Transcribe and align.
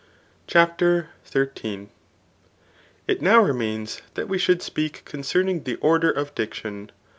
CHAPTER 0.47 1.09
XUI. 1.31 1.89
It 3.07 3.21
now 3.21 3.39
remains 3.39 4.01
that 4.15 4.27
we 4.27 4.39
should 4.39 4.63
speak 4.63 5.05
concerning 5.05 5.61
the 5.61 5.75
order 5.75 6.09
of 6.09 6.33
dicticm. 6.33 6.89